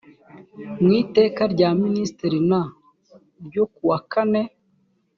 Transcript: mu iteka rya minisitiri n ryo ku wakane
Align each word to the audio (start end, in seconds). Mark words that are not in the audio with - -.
mu 0.81 0.91
iteka 1.01 1.41
rya 1.53 1.69
minisitiri 1.83 2.39
n 2.49 2.51
ryo 3.45 3.63
ku 3.73 3.81
wakane 3.89 4.41